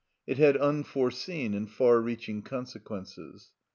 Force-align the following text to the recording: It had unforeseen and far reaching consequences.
It 0.25 0.39
had 0.39 0.57
unforeseen 0.57 1.53
and 1.53 1.69
far 1.69 1.99
reaching 2.01 2.41
consequences. 2.41 3.51